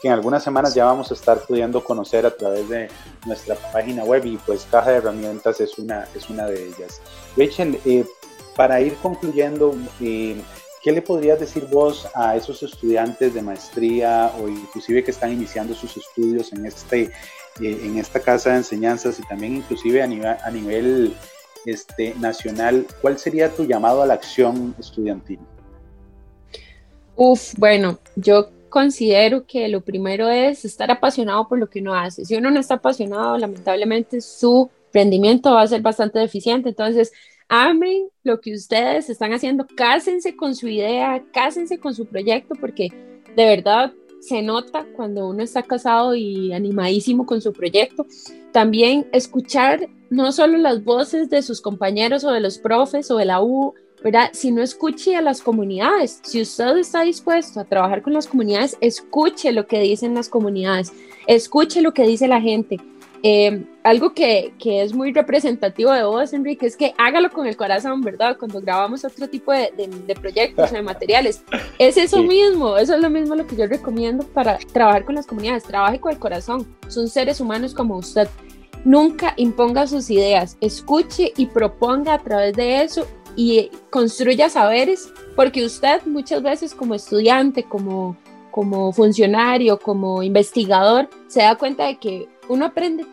que 0.00 0.06
en 0.06 0.14
algunas 0.14 0.44
semanas 0.44 0.72
ya 0.72 0.84
vamos 0.84 1.10
a 1.10 1.14
estar 1.14 1.40
pudiendo 1.40 1.82
conocer 1.82 2.24
a 2.24 2.30
través 2.30 2.68
de 2.68 2.88
nuestra 3.26 3.56
página 3.72 4.04
web 4.04 4.24
y 4.24 4.36
pues 4.36 4.68
Caja 4.70 4.92
de 4.92 4.98
Herramientas 4.98 5.60
es 5.60 5.76
una, 5.78 6.06
es 6.14 6.30
una 6.30 6.46
de 6.46 6.68
ellas. 6.68 7.00
Rachel, 7.36 7.80
eh, 7.84 8.06
para 8.58 8.80
ir 8.80 8.96
concluyendo, 8.96 9.72
eh, 10.00 10.34
¿qué 10.82 10.90
le 10.90 11.00
podrías 11.00 11.38
decir 11.38 11.64
vos 11.70 12.08
a 12.12 12.34
esos 12.34 12.60
estudiantes 12.64 13.32
de 13.32 13.40
maestría 13.40 14.32
o 14.42 14.48
inclusive 14.48 15.04
que 15.04 15.12
están 15.12 15.32
iniciando 15.32 15.74
sus 15.74 15.96
estudios 15.96 16.52
en, 16.52 16.66
este, 16.66 17.02
eh, 17.02 17.80
en 17.84 17.98
esta 17.98 18.18
casa 18.18 18.50
de 18.50 18.56
enseñanzas 18.56 19.20
y 19.20 19.22
también 19.28 19.58
inclusive 19.58 20.02
a 20.02 20.08
nivel, 20.08 21.14
este, 21.66 22.16
nacional? 22.16 22.84
¿Cuál 23.00 23.16
sería 23.16 23.48
tu 23.48 23.64
llamado 23.64 24.02
a 24.02 24.06
la 24.06 24.14
acción 24.14 24.74
estudiantil? 24.76 25.38
Uf, 27.14 27.54
bueno, 27.56 28.00
yo 28.16 28.48
considero 28.70 29.46
que 29.46 29.68
lo 29.68 29.82
primero 29.82 30.28
es 30.28 30.64
estar 30.64 30.90
apasionado 30.90 31.46
por 31.46 31.60
lo 31.60 31.70
que 31.70 31.78
uno 31.78 31.94
hace. 31.94 32.24
Si 32.24 32.34
uno 32.34 32.50
no 32.50 32.58
está 32.58 32.74
apasionado, 32.74 33.38
lamentablemente 33.38 34.20
su 34.20 34.68
rendimiento 34.92 35.52
va 35.52 35.62
a 35.62 35.68
ser 35.68 35.80
bastante 35.80 36.18
deficiente. 36.18 36.70
Entonces, 36.70 37.12
amen 37.48 38.08
lo 38.22 38.40
que 38.40 38.54
ustedes 38.54 39.08
están 39.10 39.32
haciendo, 39.32 39.66
cásense 39.74 40.36
con 40.36 40.54
su 40.54 40.68
idea, 40.68 41.24
cásense 41.32 41.78
con 41.78 41.94
su 41.94 42.06
proyecto, 42.06 42.54
porque 42.60 42.88
de 43.36 43.44
verdad 43.44 43.92
se 44.20 44.42
nota 44.42 44.86
cuando 44.96 45.28
uno 45.28 45.42
está 45.42 45.62
casado 45.62 46.14
y 46.14 46.52
animadísimo 46.52 47.24
con 47.24 47.40
su 47.40 47.52
proyecto. 47.52 48.06
También 48.52 49.06
escuchar 49.12 49.88
no 50.10 50.32
solo 50.32 50.58
las 50.58 50.84
voces 50.84 51.30
de 51.30 51.42
sus 51.42 51.60
compañeros 51.60 52.24
o 52.24 52.32
de 52.32 52.40
los 52.40 52.58
profes 52.58 53.10
o 53.10 53.16
de 53.16 53.24
la 53.26 53.42
U, 53.42 53.74
¿verdad? 54.02 54.30
Si 54.32 54.50
no 54.50 54.62
escuche 54.62 55.16
a 55.16 55.22
las 55.22 55.42
comunidades, 55.42 56.20
si 56.22 56.40
usted 56.40 56.78
está 56.78 57.02
dispuesto 57.02 57.60
a 57.60 57.64
trabajar 57.64 58.02
con 58.02 58.12
las 58.12 58.26
comunidades, 58.26 58.76
escuche 58.80 59.52
lo 59.52 59.66
que 59.66 59.80
dicen 59.80 60.14
las 60.14 60.28
comunidades, 60.28 60.92
escuche 61.26 61.82
lo 61.82 61.92
que 61.92 62.06
dice 62.06 62.28
la 62.28 62.40
gente. 62.40 62.78
Eh, 63.22 63.64
algo 63.82 64.12
que, 64.12 64.52
que, 64.58 64.82
es 64.82 64.94
muy 64.94 65.12
representativo 65.12 65.92
de 65.92 66.04
vos, 66.04 66.32
Enrique, 66.32 66.66
es 66.66 66.76
que 66.76 66.94
hágalo 66.98 67.30
con 67.30 67.46
el 67.46 67.56
corazón, 67.56 68.02
¿verdad? 68.02 68.36
Cuando 68.38 68.60
grabamos 68.60 69.04
otro 69.04 69.28
tipo 69.28 69.52
de, 69.52 69.72
de, 70.06 70.14
proyectos 70.14 70.70
o 70.70 70.74
de 70.74 70.82
materiales. 70.82 71.42
Es 71.78 71.96
eso 71.96 72.22
mismo, 72.22 72.76
eso 72.76 72.94
es 72.94 73.00
lo 73.00 73.08
mismo 73.08 73.34
lo 73.34 73.46
que 73.46 73.56
yo 73.56 73.66
recomiendo 73.66 74.24
para 74.24 74.58
trabajar 74.72 75.04
con 75.04 75.14
las 75.14 75.26
comunidades. 75.26 75.62
Trabaje 75.62 76.00
con 76.00 76.12
el 76.12 76.18
corazón, 76.18 76.66
son 76.88 77.08
seres 77.08 77.40
humanos 77.40 77.72
como 77.72 77.96
usted. 77.96 78.28
Nunca 78.84 79.34
imponga 79.36 79.86
sus 79.86 80.10
ideas, 80.10 80.56
escuche 80.60 81.32
y 81.36 81.46
proponga 81.46 82.14
a 82.14 82.18
través 82.18 82.54
de 82.54 82.82
eso 82.82 83.06
y 83.36 83.70
construya 83.90 84.50
saberes, 84.50 85.12
porque 85.36 85.64
usted 85.64 86.02
muchas 86.06 86.42
veces 86.42 86.74
como 86.74 86.94
estudiante, 86.94 87.62
como, 87.62 88.16
como 88.50 88.92
funcionario, 88.92 89.78
como 89.78 90.22
investigador, 90.22 91.08
se 91.28 91.42
da 91.42 91.54
cuenta 91.54 91.86
de 91.86 91.98
que 91.98 92.28
uno 92.48 92.66
aprende 92.66 93.06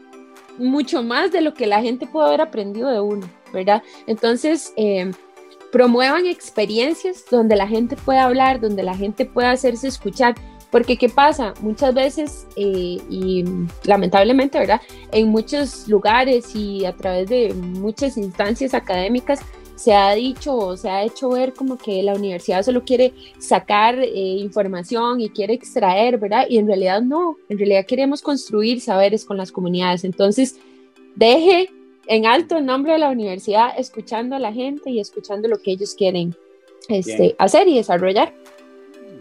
mucho 0.58 1.04
más 1.04 1.32
de 1.32 1.42
lo 1.42 1.54
que 1.54 1.68
la 1.68 1.82
gente 1.82 2.08
puede 2.08 2.28
haber 2.28 2.42
aprendido 2.42 2.90
de 2.90 3.00
uno, 3.00 3.30
¿verdad? 3.54 3.84
Entonces, 4.08 4.74
eh, 4.78 5.12
promuevan 5.72 6.26
experiencias 6.26 7.26
donde 7.30 7.56
la 7.56 7.68
gente 7.68 7.98
pueda 7.98 8.24
hablar, 8.24 8.62
donde 8.62 8.84
la 8.84 8.96
gente 8.96 9.26
pueda 9.26 9.52
hacerse 9.52 9.88
escuchar. 9.88 10.36
Porque 10.72 10.98
¿qué 10.98 11.10
pasa? 11.10 11.54
Muchas 11.62 11.94
veces, 11.94 12.48
eh, 12.56 12.98
y 13.10 13.46
lamentablemente, 13.84 14.60
¿verdad? 14.60 14.82
En 15.12 15.30
muchos 15.30 15.88
lugares 15.88 16.56
y 16.56 16.86
a 16.86 16.94
través 16.94 17.30
de 17.30 17.54
muchas 17.54 18.18
instancias 18.18 18.74
académicas, 18.74 19.40
se 19.76 19.94
ha 19.94 20.14
dicho 20.14 20.56
o 20.56 20.78
se 20.78 20.90
ha 20.90 21.04
hecho 21.04 21.30
ver 21.30 21.54
como 21.54 21.78
que 21.78 22.02
la 22.02 22.14
universidad 22.14 22.64
solo 22.64 22.84
quiere 22.84 23.14
sacar 23.40 24.00
eh, 24.00 24.10
información 24.14 25.22
y 25.22 25.30
quiere 25.30 25.54
extraer, 25.54 26.18
¿verdad? 26.18 26.46
Y 26.50 26.58
en 26.58 26.68
realidad 26.68 27.02
no, 27.02 27.38
en 27.50 27.58
realidad 27.58 27.86
queremos 27.86 28.22
construir 28.22 28.82
saberes 28.82 29.26
con 29.26 29.38
las 29.38 29.52
comunidades. 29.52 30.04
Entonces, 30.04 30.58
deje 31.16 31.70
en 32.08 32.26
alto 32.26 32.58
el 32.58 32.66
nombre 32.66 32.94
de 32.94 33.00
la 33.00 33.10
universidad 33.10 33.70
escuchando 33.78 34.36
a 34.36 34.40
la 34.40 34.54
gente 34.54 34.90
y 34.90 35.00
escuchando 35.00 35.48
lo 35.48 35.58
que 35.58 35.72
ellos 35.72 35.94
quieren 35.96 36.36
este, 36.88 37.36
hacer 37.38 37.68
y 37.68 37.76
desarrollar. 37.76 38.34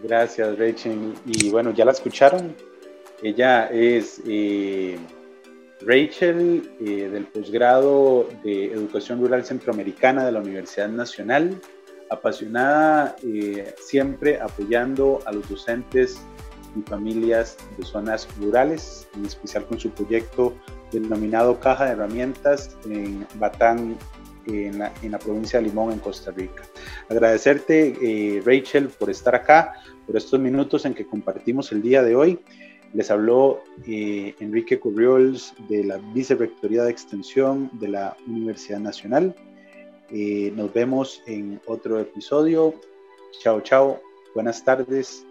Gracias, 0.03 0.59
Rachel. 0.59 1.14
Y 1.27 1.51
bueno, 1.51 1.73
ya 1.73 1.85
la 1.85 1.93
escucharon. 1.93 2.55
Ella 3.23 3.67
es... 3.69 4.21
Eh, 4.27 4.99
Rachel, 5.87 6.70
eh, 6.81 7.09
del 7.09 7.27
posgrado 7.27 8.29
de 8.42 8.66
Educación 8.73 9.20
Rural 9.20 9.44
Centroamericana 9.44 10.25
de 10.25 10.33
la 10.33 10.40
Universidad 10.40 10.88
Nacional, 10.88 11.61
apasionada 12.11 13.16
eh, 13.23 13.75
siempre 13.79 14.40
apoyando 14.40 15.20
a 15.27 15.33
los 15.33 15.49
docentes 15.49 16.20
y 16.77 16.83
familias 16.83 17.57
de 17.77 17.85
zonas 17.85 18.29
rurales, 18.38 19.09
en 19.14 19.27
especial 19.27 19.66
con 19.66 19.79
su 19.79 19.90
proyecto 19.90 20.55
denominado 20.90 21.61
Caja 21.61 21.87
de 21.87 21.92
Herramientas 21.92 22.77
en 22.87 23.27
Batán, 23.35 23.97
en 24.47 24.79
la, 24.79 25.18
provincia 25.18 25.59
de 25.59 25.66
Limón, 25.66 25.92
en 25.92 25.99
Costa 25.99 26.31
Rica. 26.31 26.62
Agradecerte, 27.09 27.97
eh, 28.03 28.42
Rachel, 28.44 28.88
por 28.88 29.11
estar 29.11 29.35
acá, 29.35 29.75
por 30.07 30.16
estos 30.16 30.38
minutos 30.38 30.85
en 30.85 30.94
que 30.94 31.07
compartimos 31.07 31.73
el 31.73 31.81
día 31.83 32.03
de 32.03 32.14
hoy. 32.14 32.40
Les 32.94 33.11
habló 33.11 33.62
eh, 33.87 34.35
Enrique 34.38 34.78
Curriols 34.78 35.52
de 35.68 35.83
la 35.83 35.98
Vicerrectoría 36.14 36.85
de 36.85 36.92
Extensión 36.92 37.68
de 37.72 37.88
la 37.88 38.16
Universidad 38.26 38.78
Nacional. 38.78 39.35
Eh, 40.11 40.52
nos 40.54 40.72
vemos 40.72 41.20
en 41.26 41.61
otro 41.66 41.98
episodio. 41.98 42.72
Chao, 43.42 43.61
chao. 43.62 44.00
Buenas 44.33 44.64
tardes. 44.64 45.26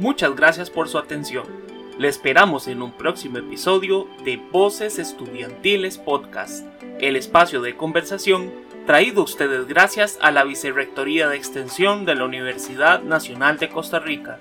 Muchas 0.00 0.34
gracias 0.34 0.70
por 0.70 0.88
su 0.88 0.98
atención. 0.98 1.44
Le 1.96 2.08
esperamos 2.08 2.66
en 2.66 2.82
un 2.82 2.90
próximo 2.90 3.38
episodio 3.38 4.08
de 4.24 4.38
Voces 4.50 4.98
Estudiantiles 4.98 5.98
Podcast, 5.98 6.66
el 6.98 7.14
espacio 7.14 7.62
de 7.62 7.76
conversación 7.76 8.50
traído 8.86 9.22
ustedes 9.22 9.66
gracias 9.66 10.18
a 10.20 10.30
la 10.30 10.44
Vicerrectoría 10.44 11.28
de 11.28 11.36
Extensión 11.36 12.04
de 12.04 12.14
la 12.14 12.24
Universidad 12.24 13.02
Nacional 13.02 13.58
de 13.58 13.68
Costa 13.68 14.00
Rica. 14.00 14.38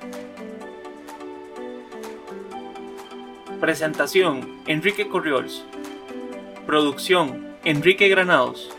Presentación, 3.60 4.60
Enrique 4.66 5.08
Corriols. 5.08 5.64
Producción, 6.66 7.56
Enrique 7.64 8.08
Granados. 8.10 8.72